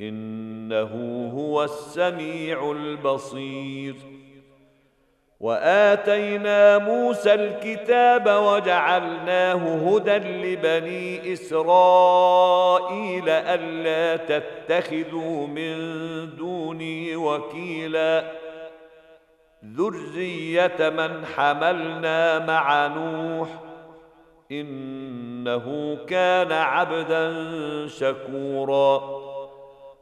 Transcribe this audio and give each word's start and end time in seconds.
إنه 0.00 1.30
هو 1.34 1.64
السميع 1.64 2.70
البصير. 2.70 3.94
وآتينا 5.40 6.78
موسى 6.78 7.34
الكتاب 7.34 8.26
وجعلناه 8.26 9.88
هدى 9.88 10.16
لبني 10.16 11.32
إسرائيل 11.32 13.28
ألا 13.28 14.16
تتخذوا 14.16 15.46
من 15.46 15.76
دوني 16.36 17.16
وكيلا. 17.16 18.32
ذرية 19.64 20.90
من 20.90 21.26
حملنا 21.26 22.46
مع 22.46 22.86
نوح. 22.86 23.48
إنه 24.52 25.96
كان 26.08 26.52
عبدا 26.52 27.46
شكورا. 27.86 29.29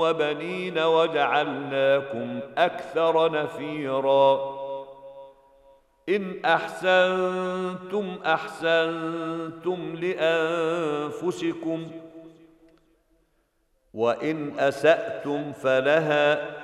وبنين 0.00 0.78
وجعلناكم 0.78 2.40
أكثر 2.58 3.32
نفيرا. 3.32 4.60
إن 6.08 6.44
أحسنتم 6.44 8.18
أحسنتم 8.26 9.96
لأنفسكم 10.00 11.90
وإن 13.94 14.58
أسأتم 14.58 15.52
فلها. 15.52 16.60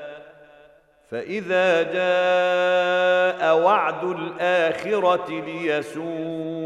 فإذا 1.11 1.83
جاء 1.83 3.59
وعد 3.59 4.05
الآخرة 4.05 5.31
ليسوءوا 5.31 6.66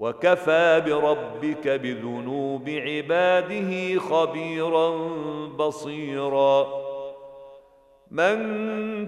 وكفى 0.00 0.82
بربك 0.86 1.68
بذنوب 1.68 2.68
عباده 2.68 3.98
خبيرا 3.98 4.90
بصيرا. 5.46 6.66
من 8.10 8.36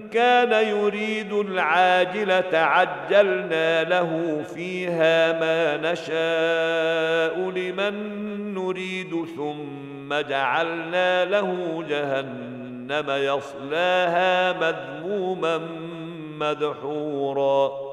كان 0.09 0.67
يريد 0.67 1.33
العاجلة 1.33 2.57
عجلنا 2.57 3.83
له 3.83 4.43
فيها 4.55 5.39
ما 5.39 5.91
نشاء 5.91 7.49
لمن 7.49 7.93
نريد 8.53 9.25
ثم 9.37 10.13
جعلنا 10.29 11.25
له 11.25 11.83
جهنم 11.89 13.05
يصلاها 13.09 14.53
مذموما 14.53 15.57
مدحورا. 16.39 17.92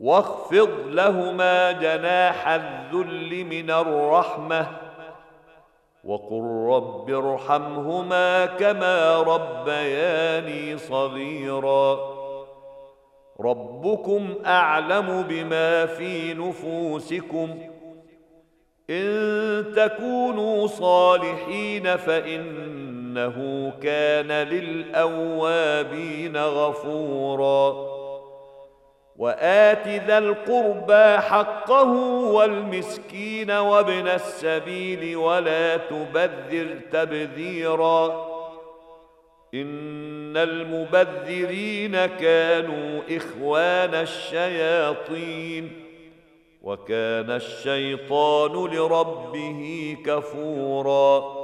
واخفض 0.00 0.70
لهما 0.86 1.72
جناح 1.72 2.48
الذل 2.48 3.44
من 3.44 3.70
الرحمة 3.70 4.66
وقل 6.04 6.66
رب 6.68 7.10
ارحمهما 7.10 8.46
كما 8.46 9.22
ربياني 9.22 10.78
صغيرا. 10.78 12.14
ربكم 13.40 14.34
أعلم 14.46 15.22
بما 15.28 15.86
في 15.86 16.34
نفوسكم. 16.34 17.58
إن 18.90 19.64
تكونوا 19.76 20.66
صالحين 20.66 21.96
فإنه 21.96 23.72
كان 23.82 24.32
للأوابين 24.48 26.36
غفورا. 26.36 27.93
وآت 29.18 29.88
ذا 29.88 30.18
القربى 30.18 31.18
حقه 31.22 31.92
والمسكين 32.32 33.50
وابن 33.50 34.08
السبيل 34.08 35.16
ولا 35.16 35.76
تبذر 35.76 36.76
تبذيرا 36.92 38.34
إن 39.54 40.36
المبذرين 40.36 42.06
كانوا 42.06 43.02
إخوان 43.10 43.94
الشياطين 43.94 45.72
وكان 46.62 47.30
الشيطان 47.30 48.52
لربه 48.52 49.96
كفورا 50.06 51.43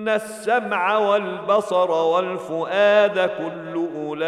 ان 0.00 0.08
السمع 0.08 0.96
والبصر 0.98 1.90
والفؤاد 1.90 3.18
كل 3.18 3.86
اولئك 3.96 4.24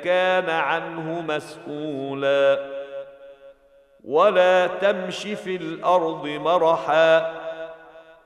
كان 0.00 0.50
عنه 0.50 1.20
مسؤولا 1.20 2.58
ولا 4.04 4.66
تمش 4.66 5.22
في 5.22 5.56
الأرض 5.56 6.26
مرحا 6.26 7.32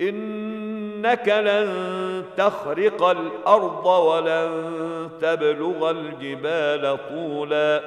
انك 0.00 1.28
لن 1.28 2.24
تخرق 2.36 3.02
الأرض 3.02 3.86
ولن 3.86 5.10
تبلغ 5.20 5.90
الجبال 5.90 6.98
طولا 7.08 7.80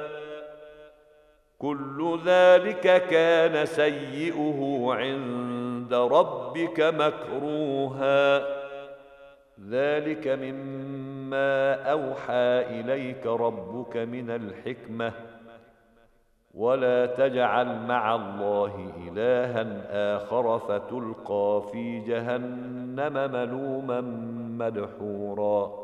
كل 1.58 2.18
ذلك 2.26 3.06
كان 3.10 3.66
سيئه 3.66 4.86
عند 4.88 5.63
ربك 5.92 6.80
مكروها. 6.80 8.38
ذلك 9.70 10.28
مما 10.28 11.74
أوحى 11.90 12.80
إليك 12.80 13.26
ربك 13.26 13.96
من 13.96 14.30
الحكمة. 14.30 15.12
ولا 16.54 17.06
تجعل 17.06 17.86
مع 17.86 18.14
الله 18.14 18.92
إلها 19.08 19.66
آخر 20.16 20.58
فتلقى 20.58 21.62
في 21.72 22.00
جهنم 22.00 23.30
ملوما 23.32 24.00
مدحورا. 24.58 25.83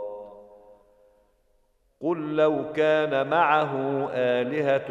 قل 2.03 2.35
لو 2.35 2.71
كان 2.73 3.29
معه 3.29 3.73
آلهة 4.13 4.87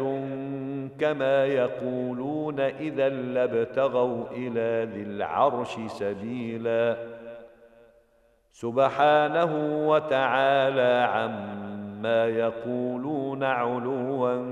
كما 0.99 1.45
يقولون 1.45 2.59
إذا 2.59 3.09
لابتغوا 3.09 4.25
إلى 4.31 4.91
ذي 4.93 5.03
العرش 5.03 5.79
سبيلا. 5.87 6.97
سبحانه 8.51 9.53
وتعالى 9.89 11.07
عما 11.13 12.25
يقولون 12.27 13.43
علوا 13.43 14.43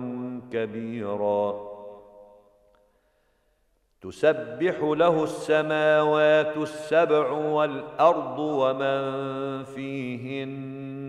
كبيرا. 0.51 1.69
تسبح 4.01 4.75
له 4.81 5.23
السماوات 5.23 6.57
السبع 6.57 7.31
والأرض 7.31 8.39
ومن 8.39 9.03
فيهن 9.63 11.08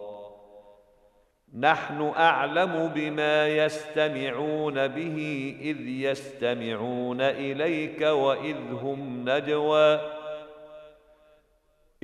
نحن 1.59 2.11
أعلم 2.17 2.91
بما 2.95 3.47
يستمعون 3.47 4.87
به 4.87 5.55
إذ 5.61 5.87
يستمعون 5.87 7.21
إليك 7.21 8.01
وإذ 8.01 8.55
هم 8.81 9.29
نجوى. 9.29 9.99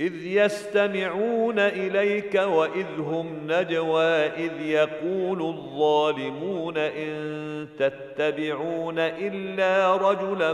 إذ 0.00 0.26
يستمعون 0.26 1.58
إليك 1.58 2.34
وإذ 2.34 3.00
هم 3.00 3.52
نجوى. 3.52 4.26
إذ 4.26 4.60
يقول 4.60 5.42
الظالمون 5.42 6.78
إن 6.78 7.68
تتبعون 7.78 8.98
إلا 8.98 9.96
رجلا 9.96 10.52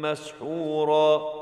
مسحورا. 0.00 1.41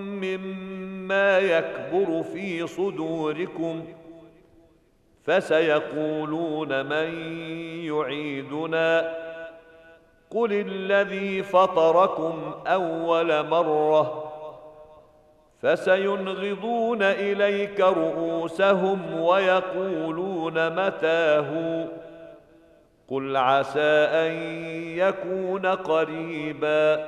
مما 0.21 1.39
يكبر 1.39 2.23
في 2.23 2.67
صدوركم 2.67 3.85
فسيقولون 5.23 6.85
من 6.85 7.37
يعيدنا 7.85 9.15
قل 10.29 10.53
الذي 10.53 11.43
فطركم 11.43 12.53
أول 12.67 13.47
مرة 13.47 14.31
فسينغضون 15.61 17.01
إليك 17.03 17.79
رؤوسهم 17.79 19.19
ويقولون 19.19 20.69
متاه 20.69 21.85
قل 23.07 23.37
عسى 23.37 24.07
أن 24.11 24.31
يكون 24.97 25.65
قريبا 25.65 27.07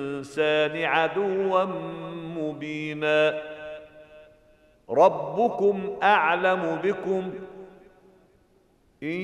عدوا 0.85 1.63
مبينا. 2.37 3.41
ربكم 4.89 5.97
أعلم 6.03 6.79
بكم. 6.83 7.33
إن 9.03 9.21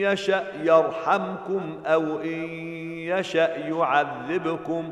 يشأ 0.00 0.44
يرحمكم 0.62 1.82
أو 1.86 2.20
إن 2.20 2.48
يشأ 2.92 3.56
يعذبكم. 3.56 4.90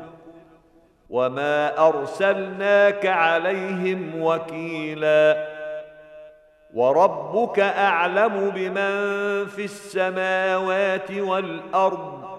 وما 1.09 1.87
أرسلناك 1.87 3.05
عليهم 3.05 4.21
وكيلا. 4.21 5.47
وربك 6.73 7.59
أعلم 7.59 8.49
بمن 8.55 9.45
في 9.45 9.63
السماوات 9.63 11.11
والأرض. 11.11 12.38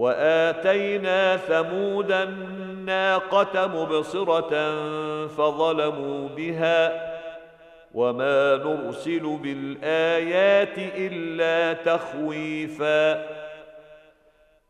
وآتينا 0.00 1.36
ثمود 1.36 2.12
الناقة 2.12 3.66
مبصرة 3.66 4.50
فظلموا 5.26 6.28
بها 6.28 7.10
وما 7.94 8.56
نرسل 8.56 9.38
بالآيات 9.42 10.78
إلا 10.78 11.72
تخويفا 11.72 13.26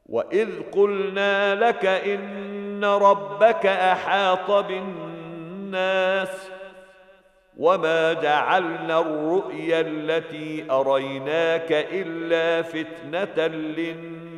وإذ 0.06 0.48
قلنا 0.72 1.54
لك 1.54 1.86
إن 1.86 2.84
ربك 2.84 3.66
أحاط 3.66 4.50
بالناس 4.50 6.50
وما 7.56 8.12
جعلنا 8.12 9.00
الرؤيا 9.00 9.80
التي 9.80 10.66
أريناك 10.70 11.72
إلا 11.72 12.62
فتنة 12.62 13.46
للناس 13.46 14.29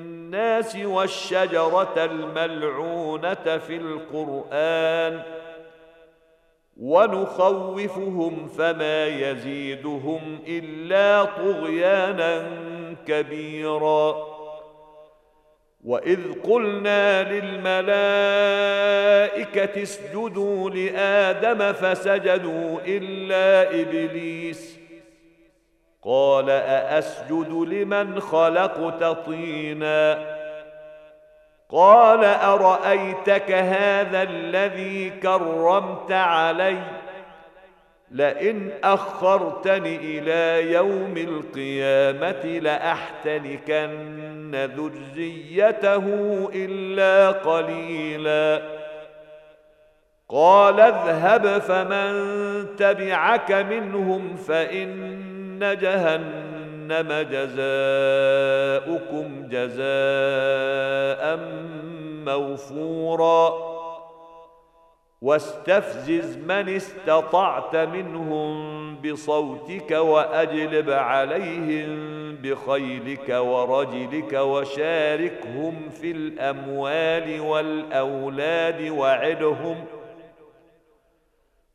والشجرة 0.85 1.95
الملعونة 2.05 3.59
في 3.59 3.77
القرآن 3.77 5.23
ونخوفهم 6.81 8.49
فما 8.49 9.07
يزيدهم 9.07 10.39
إلا 10.49 11.25
طغيانا 11.25 12.47
كبيرا 13.07 14.33
وإذ 15.85 16.21
قلنا 16.43 17.33
للملائكة 17.33 17.83
اسجدوا 19.83 20.71
لآدم 20.71 21.73
فسجدوا 21.73 22.79
إلا 22.87 23.81
إبليس 23.81 24.82
قال 26.03 26.51
أأسجد 26.51 27.51
لمن 27.51 28.21
خلقت 28.21 29.05
طينا 29.27 30.19
قال 31.69 32.25
أرأيتك 32.25 33.53
هذا 33.53 34.23
الذي 34.23 35.11
كرمت 35.11 36.13
عليّ 36.13 36.79
لئن 38.13 38.71
أخرتني 38.85 39.97
إلى 39.97 40.73
يوم 40.73 41.15
القيامة 41.17 42.59
لاحتنكن 42.59 44.55
ذريته 44.77 46.05
إلا 46.55 47.31
قليلا 47.31 48.63
قال 50.29 50.81
اذهب 50.81 51.59
فمن 51.59 52.13
تبعك 52.77 53.53
منهم 53.53 54.37
فإن 54.37 55.32
جهنم 55.63 57.09
جزاؤكم 57.31 58.49
جزاء 59.49 61.39
موفورا. 62.27 63.73
واستفزز 65.23 66.37
من 66.37 66.69
استطعت 66.69 67.77
منهم 67.77 68.73
بصوتك 68.97 69.91
وأجلب 69.91 70.91
عليهم 70.91 72.13
بخيلك 72.43 73.29
ورجلك 73.29 74.33
وشاركهم 74.33 75.89
في 76.01 76.11
الأموال 76.11 77.41
والأولاد 77.41 78.91
وعدهم 78.91 79.85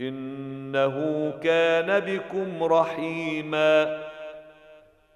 إنه 0.00 1.30
كان 1.42 2.00
بكم 2.00 2.64
رحيما 2.64 4.02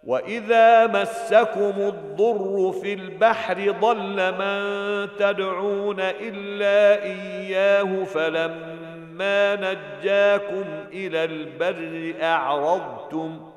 وإذا 0.05 0.87
مسكم 0.87 1.75
الضر 1.79 2.73
في 2.83 2.92
البحر 2.92 3.71
ضل 3.71 4.33
من 4.33 5.09
تدعون 5.18 6.01
إلا 6.01 7.03
إياه 7.03 8.05
فلما 8.05 8.83
ما 9.12 9.57
نجاكم 9.57 10.64
إلى 10.92 11.25
البر 11.25 12.14
أعرضتم 12.23 13.51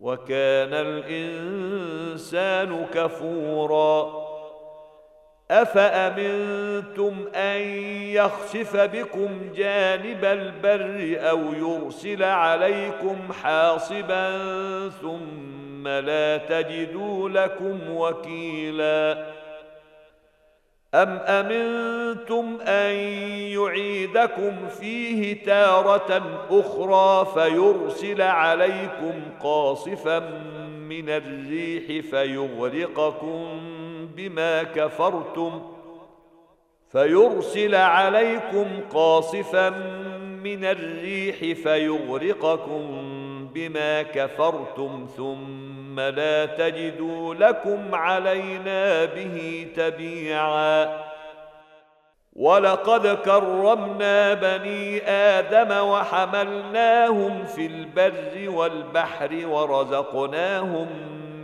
وكان 0.00 0.74
الإنسان 0.74 2.46
كفورا 2.94 4.21
أفأمنتم 5.50 7.24
أن 7.34 7.60
يخسف 8.08 8.76
بكم 8.76 9.52
جانب 9.56 10.24
البر 10.24 11.16
أو 11.30 11.40
يرسل 11.52 12.22
عليكم 12.22 13.16
حاصبا 13.42 14.48
ثم 14.88 15.88
لا 15.88 16.36
تجدوا 16.36 17.28
لكم 17.28 17.78
وكيلا 17.90 19.26
أم 20.94 21.08
أمنتم 21.18 22.58
أن 22.60 22.94
يعيدكم 23.52 24.68
فيه 24.68 25.44
تارة 25.44 26.22
أخرى 26.50 27.26
فيرسل 27.34 28.22
عليكم 28.22 29.22
قاصفا 29.40 30.18
من 30.88 31.08
الريح 31.08 32.04
فيغرقكم 32.10 33.81
بما 34.16 34.62
كفرتم 34.62 35.62
فيرسل 36.92 37.74
عليكم 37.74 38.66
قاصفا 38.94 39.70
من 40.44 40.64
الريح 40.64 41.36
فيغرقكم 41.38 42.82
بما 43.54 44.02
كفرتم 44.02 45.06
ثم 45.16 46.00
لا 46.00 46.46
تجدوا 46.46 47.34
لكم 47.34 47.94
علينا 47.94 49.04
به 49.04 49.66
تبيعا. 49.76 51.02
ولقد 52.36 53.06
كرمنا 53.06 54.34
بني 54.34 55.02
آدم 55.08 55.88
وحملناهم 55.88 57.44
في 57.44 57.66
البر 57.66 58.50
والبحر 58.50 59.46
ورزقناهم 59.46 60.88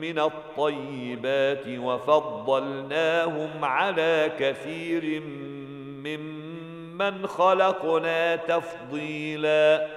من 0.00 0.18
الطيبات 0.18 1.64
وفضلناهم 1.68 3.64
على 3.64 4.30
كثير 4.38 5.20
ممن 6.04 7.26
خلقنا 7.26 8.36
تفضيلا. 8.36 9.88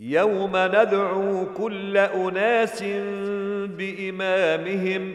يوم 0.00 0.52
ندعو 0.56 1.46
كل 1.56 1.96
أناس 1.98 2.82
بإمامهم 3.78 5.14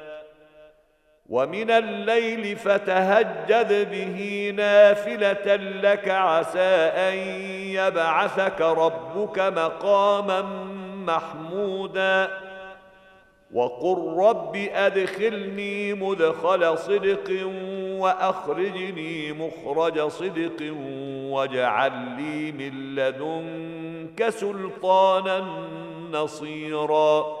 ومن 1.31 1.71
الليل 1.71 2.55
فتهجد 2.55 3.91
به 3.91 4.53
نافلة 4.55 5.55
لك 5.55 6.09
عسى 6.09 6.59
أن 6.59 7.17
يبعثك 7.71 8.61
ربك 8.61 9.39
مقاما 9.39 10.41
محمودا. 10.95 12.31
وقل 13.53 14.15
رب 14.17 14.55
أدخلني 14.55 15.93
مدخل 15.93 16.77
صدق 16.77 17.47
وأخرجني 17.99 19.33
مخرج 19.33 20.07
صدق 20.07 20.73
واجعل 21.31 21.91
لي 22.17 22.51
من 22.51 22.95
لدنك 22.95 24.29
سلطانا 24.29 25.43
نصيرا. 26.11 27.40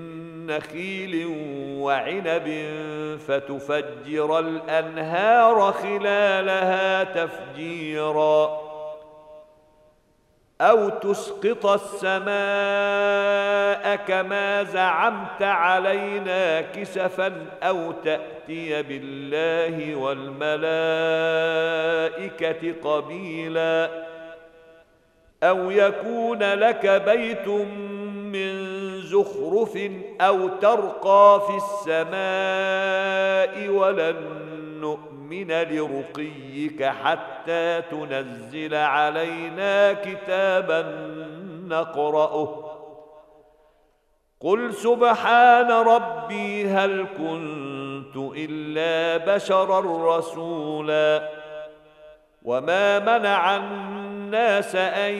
نخيل 0.47 1.25
وعنب 1.79 2.67
فتفجر 3.27 4.39
الأنهار 4.39 5.71
خلالها 5.71 7.03
تفجيرا 7.03 8.61
أو 10.61 10.89
تسقط 10.89 11.65
السماء 11.65 12.31
كما 13.95 14.63
زعمت 14.63 15.41
علينا 15.41 16.61
كسفا 16.61 17.45
أو 17.63 17.91
تأتي 17.91 18.83
بالله 18.83 19.95
والملائكة 19.95 20.63
قبيلا 22.83 23.89
أو 25.43 25.71
يكون 25.71 26.43
لك 26.53 26.85
بيت 27.05 27.47
من 27.47 28.60
زخرف 29.11 29.77
أو 30.21 30.47
ترقى 30.47 31.41
في 31.47 31.55
السماء 31.63 33.53
ولن 33.69 34.15
نؤمن 34.81 35.51
لرقيك 35.51 36.83
حتى 36.83 37.81
تنزل 37.81 38.75
علينا 38.75 39.93
كتابا 39.93 40.81
نقرأه. 41.67 42.71
قل 44.39 44.73
سبحان 44.73 45.71
ربي 45.71 46.67
هل 46.67 47.05
كنت 47.17 48.15
إلا 48.37 49.35
بشرا 49.35 50.17
رسولا. 50.17 51.29
وما 52.43 52.99
منع 52.99 53.55
الناس 53.55 54.75
أن 54.75 55.13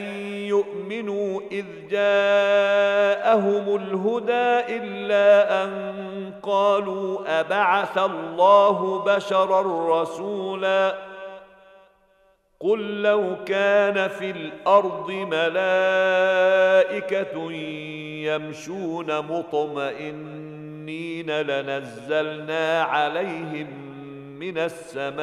يؤمنوا 0.52 1.40
إذ 1.52 1.64
جاءهم 1.90 3.76
الهدى 3.76 4.76
إلا 4.76 5.64
أن 5.64 5.72
قالوا 6.42 7.40
أبعث 7.40 7.98
الله 7.98 9.04
بشرا 9.04 9.62
رسولا 10.02 10.94
قل 12.60 13.02
لو 13.02 13.36
كان 13.46 14.08
في 14.08 14.30
الأرض 14.30 15.10
ملائكة 15.10 16.42
يمشون 18.22 19.18
مطمئنين 19.18 20.60
لنزلنا 21.40 22.82
عليهم 22.82 23.66
من 24.38 24.58
السماء 24.58 25.22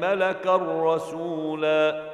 ملكا 0.00 0.56
رسولا 0.94 2.13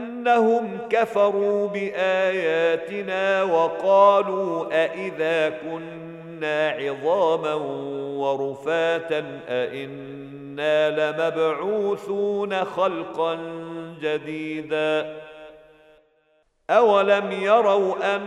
بانهم 0.23 0.77
كفروا 0.89 1.67
بآياتنا 1.67 3.43
وقالوا 3.43 4.65
أإذا 4.71 5.49
كنا 5.49 6.69
عظاما 6.69 7.53
ورفاتا 8.17 9.39
أإنا 9.47 10.89
لمبعوثون 10.89 12.65
خلقا 12.65 13.37
جديدا. 14.01 15.21
أولم 16.69 17.31
يروا 17.31 18.15
أن 18.15 18.21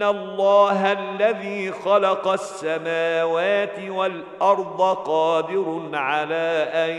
أن 0.00 0.06
الله 0.08 0.92
الذي 0.92 1.72
خلق 1.72 2.28
السماوات 2.28 3.78
والأرض 3.88 4.96
قادر 4.96 5.90
على 5.92 6.68
أن 6.72 6.90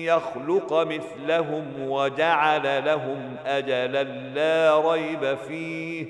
يخلق 0.00 0.72
مثلهم 0.72 1.88
وجعل 1.88 2.84
لهم 2.84 3.36
أجلا 3.46 4.02
لا 4.34 4.92
ريب 4.92 5.38
فيه 5.48 6.06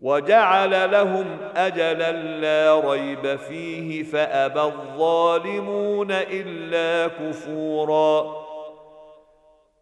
وجعل 0.00 0.90
لهم 0.90 1.26
أجلا 1.56 2.12
لا 2.12 2.80
ريب 2.90 3.36
فيه 3.36 4.02
فأبى 4.02 4.60
الظالمون 4.62 6.12
إلا 6.12 7.08
كفورا 7.08 8.47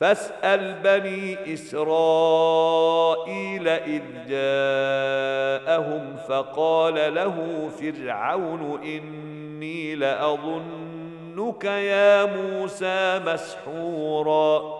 فاسأل 0.00 0.74
بني 0.84 1.54
إسرائيل 1.54 2.88
إذ 3.68 4.02
جاءهم 4.28 6.16
فقال 6.28 7.14
له 7.14 7.68
فرعون 7.80 8.80
إني 8.82 9.94
لأظنك 9.94 11.64
يا 11.64 12.24
موسى 12.24 13.20
مسحورا. 13.26 14.79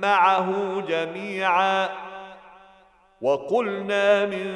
معه 0.00 0.80
جميعا. 0.88 1.88
وقلنا 3.22 4.26
من 4.26 4.46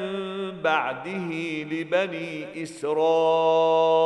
بعده 0.61 1.29
لبني 1.71 2.63
إسرائيل 2.63 4.03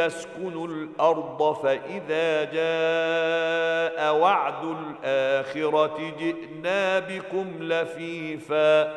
اسكنوا 0.00 0.66
الأرض 0.66 1.52
فإذا 1.52 2.44
جاء 2.44 4.14
وعد 4.14 4.64
الآخرة 4.64 6.12
جئنا 6.18 6.98
بكم 6.98 7.46
لفيفا. 7.60 8.94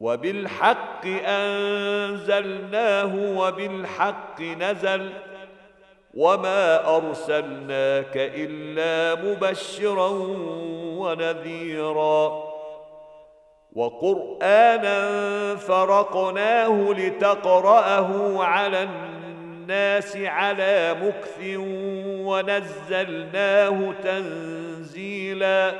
وبالحق 0.00 1.06
أنزلناه 1.26 3.14
وبالحق 3.16 4.40
نزل. 4.40 5.12
وما 6.16 6.96
ارسلناك 6.96 8.16
الا 8.16 9.22
مبشرا 9.22 10.08
ونذيرا 10.98 12.44
وقرانا 13.72 14.98
فرقناه 15.56 16.92
لتقراه 16.92 18.42
على 18.44 18.82
الناس 18.82 20.16
على 20.16 20.96
مكث 21.02 21.58
ونزلناه 22.26 23.92
تنزيلا 24.04 25.72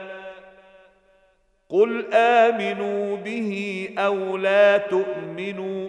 قل 1.68 2.14
امنوا 2.14 3.16
به 3.16 3.88
أو 3.98 4.36
لا 4.36 4.76
تؤمنوا 4.76 5.88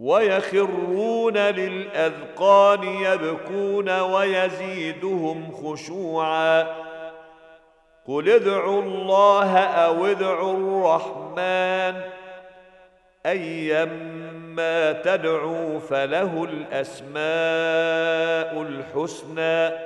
ويخرون 0.00 1.36
للأذقان 1.36 2.82
يبكون 2.82 4.00
ويزيدهم 4.00 5.52
خشوعا. 5.52 6.66
قل 8.08 8.28
ادعوا 8.28 8.82
الله 8.82 9.58
أو 9.58 10.06
ادعوا 10.06 10.52
الرحمن. 10.52 12.00
ايما 13.26 14.92
تدعوا 14.92 15.78
فله 15.78 16.44
الأسماء 16.44 17.16
الحسنى. 18.62 19.85